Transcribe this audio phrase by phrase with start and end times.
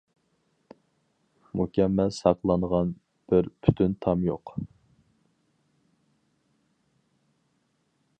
[1.59, 2.93] مۇكەممەل ساقلانغان
[3.33, 4.55] بىر پۈتۈن تام يوق.